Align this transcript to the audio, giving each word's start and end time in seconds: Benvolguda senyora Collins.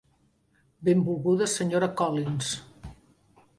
Benvolguda 0.87 1.45
senyora 1.53 1.93
Collins. 2.01 2.49